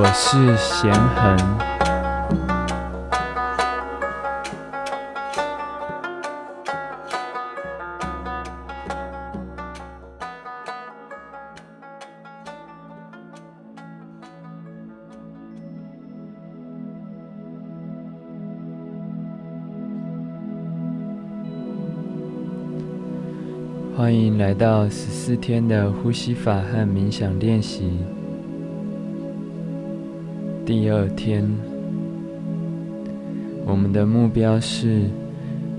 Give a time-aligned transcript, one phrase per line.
[0.00, 1.36] 我是贤恒。
[23.96, 27.98] 欢迎来到十四天的呼吸法和冥想练习。
[30.68, 31.42] 第二天，
[33.64, 35.04] 我们的目标是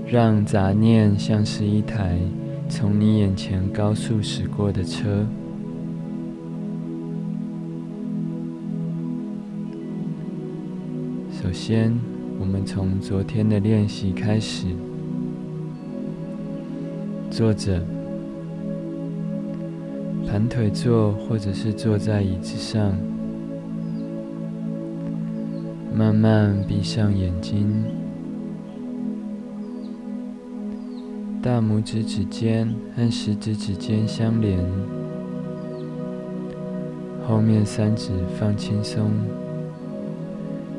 [0.04, 2.18] 让杂念像是一台
[2.68, 5.24] 从你眼前高速驶过的车。
[11.40, 11.96] 首先，
[12.40, 14.66] 我们从昨天的练习开始，
[17.30, 17.80] 坐着。
[20.26, 22.92] 盘腿坐，或者是坐在椅子上，
[26.00, 27.84] 慢慢闭上眼睛，
[31.42, 34.58] 大拇指指尖和食指指尖相连，
[37.28, 39.10] 后面三指放轻松，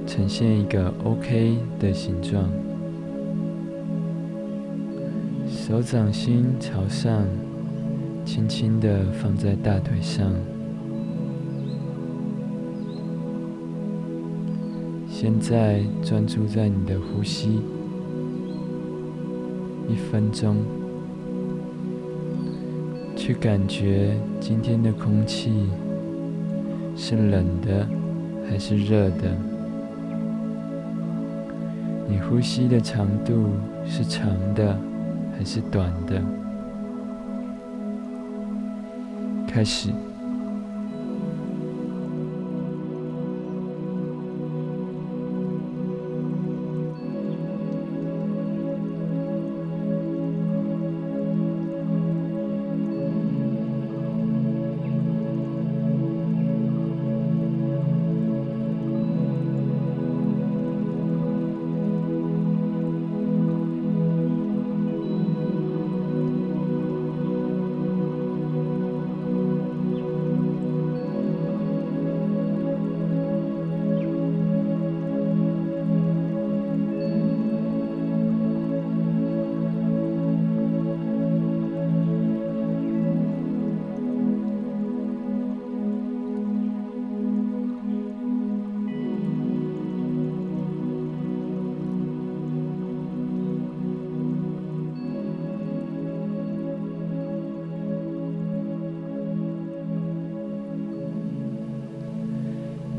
[0.08, 2.50] 呈现一个 OK 的形状，
[5.48, 7.24] 手掌心朝上。
[8.26, 10.32] 轻轻地放在大腿上。
[15.22, 17.62] 现在专注在你的呼吸，
[19.88, 20.56] 一分钟，
[23.16, 25.70] 去感觉今天的空气
[26.96, 27.88] 是冷的
[28.50, 29.38] 还是热的？
[32.10, 33.46] 你呼吸的长度
[33.86, 34.76] 是长的
[35.38, 36.20] 还是短的？
[39.48, 39.92] 开始。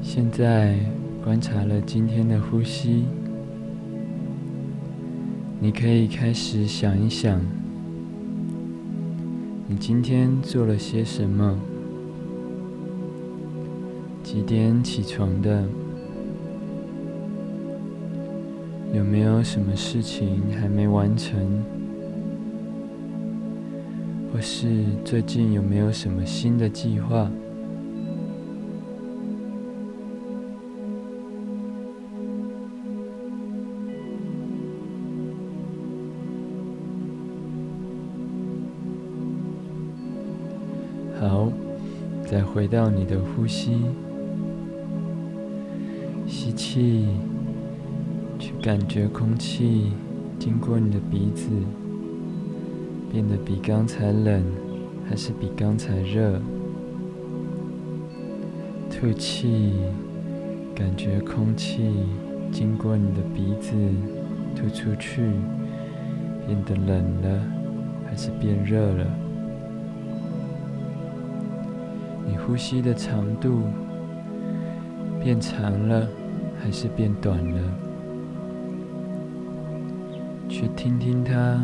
[0.04, 0.74] 现在
[1.22, 3.04] 观察了今天的呼吸，
[5.60, 7.40] 你可以开始想一想，
[9.68, 11.56] 你今天做了些什么？
[14.24, 15.64] 几点起床的？
[18.92, 21.40] 有没有什么事情还没完成？
[24.32, 27.30] 或是最近有没有什么新的计划？
[42.32, 43.72] 再回到你的呼吸，
[46.26, 47.04] 吸气，
[48.38, 49.92] 去感觉空气
[50.38, 51.50] 经过你的鼻子，
[53.12, 54.42] 变得比刚才冷，
[55.06, 56.40] 还是比刚才热？
[58.90, 59.74] 吐气，
[60.74, 61.82] 感觉空气
[62.50, 63.74] 经过你的鼻子
[64.56, 65.20] 吐出去，
[66.46, 67.44] 变得冷了，
[68.06, 69.21] 还是变热了？
[72.32, 73.60] 你呼吸的长度
[75.22, 76.08] 变长了，
[76.58, 77.60] 还是变短了？
[80.48, 81.62] 去听听它，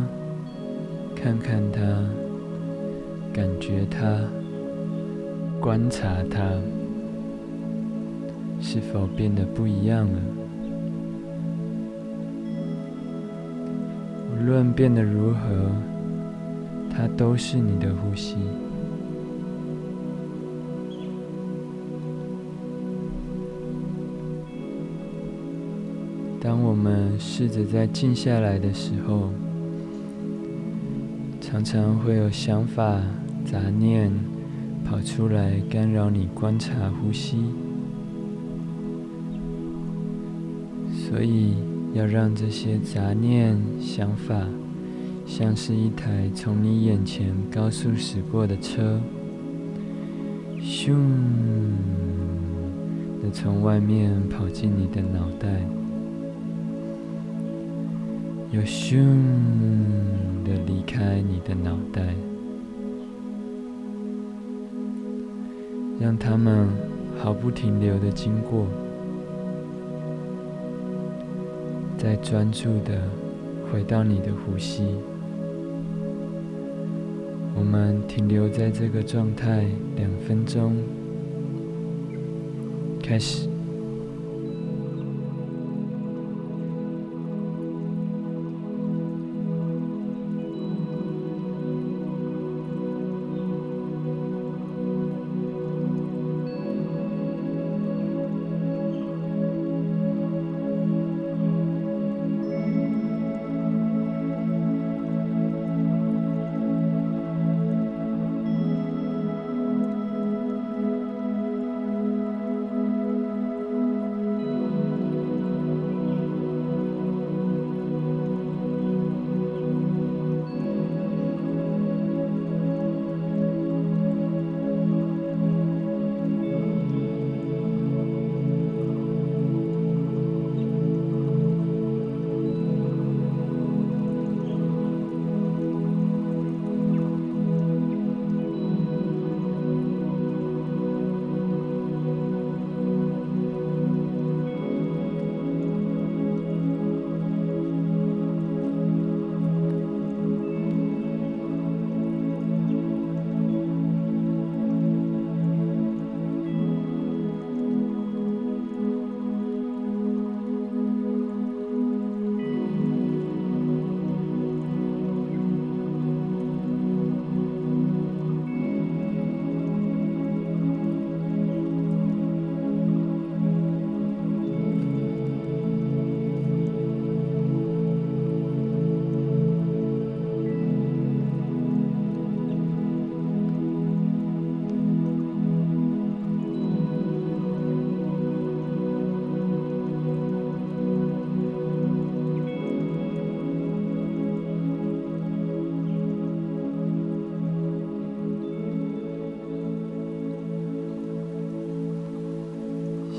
[1.17, 1.81] 看看它，
[3.32, 4.20] 感觉它，
[5.59, 6.38] 观察它，
[8.61, 10.20] 是否变得不一样了？
[14.31, 15.73] 无论变得如何，
[16.91, 18.37] 它都是你的呼吸。
[26.40, 29.31] 当我们试着在静下来的时候，
[31.40, 33.00] 常常会有想法、
[33.44, 34.11] 杂念
[34.85, 37.38] 跑出来干扰你观察呼吸。
[40.93, 41.55] 所以
[41.94, 44.46] 要让这些杂念、想法，
[45.26, 49.00] 像是一台从你眼前高速驶过的车，
[50.61, 50.94] 咻
[53.23, 55.67] 的从外面跑进你的脑袋，
[58.50, 58.97] 又咻
[60.43, 62.03] 的离开你的脑袋，
[66.00, 66.67] 让他们
[67.19, 68.67] 毫不停留的经过，
[71.99, 73.03] 再专注的
[73.71, 74.83] 回到你的呼吸。
[77.55, 79.67] 我们停留在这个状态
[79.97, 80.75] 两分钟，
[83.03, 83.48] 开始。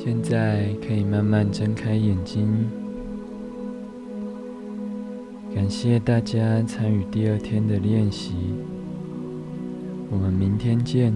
[0.01, 2.47] 现在可以慢慢睁开眼睛。
[5.53, 8.33] 感谢大家参与第二天的练习，
[10.09, 11.13] 我们明天见。